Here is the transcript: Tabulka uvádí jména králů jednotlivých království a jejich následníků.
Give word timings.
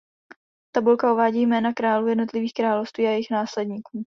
Tabulka 0.71 1.13
uvádí 1.13 1.41
jména 1.45 1.73
králů 1.73 2.07
jednotlivých 2.07 2.53
království 2.53 3.05
a 3.07 3.09
jejich 3.09 3.31
následníků. 3.31 4.03